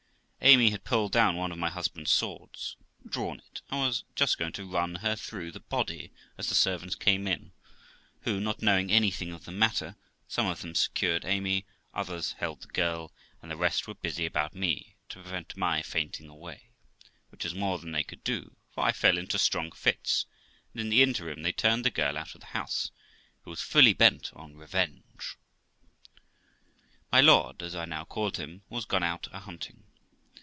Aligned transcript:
Amy 0.43 0.71
had 0.71 0.83
pulled 0.83 1.11
down 1.11 1.35
one 1.37 1.51
of 1.51 1.57
my 1.59 1.69
husband's 1.69 2.09
swords, 2.09 2.75
drawn 3.07 3.37
it, 3.37 3.61
and 3.69 3.79
was 3.81 4.03
just 4.15 4.39
going 4.39 4.51
to 4.51 4.65
run 4.65 4.95
her 4.95 5.15
through 5.15 5.51
the 5.51 5.59
body, 5.59 6.11
as 6.35 6.49
the 6.49 6.55
servants 6.55 6.95
came 6.95 7.27
in, 7.27 7.51
who, 8.21 8.39
not 8.41 8.59
knowing 8.59 8.91
anything 8.91 9.31
of 9.31 9.45
the 9.45 9.51
matter, 9.51 9.95
some 10.27 10.47
of 10.47 10.61
them 10.61 10.73
secured 10.73 11.25
Amy, 11.25 11.63
others 11.93 12.31
held 12.39 12.59
the 12.61 12.67
girl, 12.69 13.13
and 13.39 13.51
the 13.51 13.55
rest 13.55 13.87
were 13.87 13.93
busy 13.93 14.25
about 14.25 14.55
me, 14.55 14.95
to 15.09 15.21
prevent 15.21 15.55
my 15.55 15.83
fainting 15.83 16.27
away, 16.27 16.71
which 17.29 17.43
was 17.43 17.53
more 17.53 17.77
than 17.77 17.91
they 17.91 18.03
could 18.03 18.23
do, 18.23 18.55
for 18.73 18.83
I 18.83 18.93
fell 18.93 19.19
into 19.19 19.37
strong 19.37 19.71
fits, 19.71 20.25
and 20.73 20.81
in 20.81 20.89
the 20.89 21.03
interim 21.03 21.43
they 21.43 21.51
turned 21.51 21.85
the 21.85 21.91
girl 21.91 22.17
out 22.17 22.33
of 22.33 22.41
the 22.41 22.47
house, 22.47 22.89
who 23.43 23.51
was 23.51 23.61
fully 23.61 23.93
bent 23.93 24.31
on 24.33 24.57
revenge. 24.57 25.35
My 27.11 27.21
lord, 27.21 27.61
as 27.61 27.75
I 27.75 27.85
now 27.85 28.05
called 28.05 28.37
him, 28.37 28.63
was 28.69 28.85
gone 28.85 29.03
out 29.03 29.27
a 29.31 29.41
hunting. 29.41 29.83